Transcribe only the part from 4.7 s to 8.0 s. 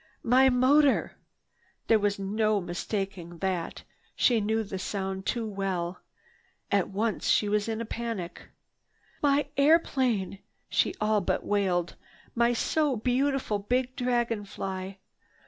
sound too well. At once she went into a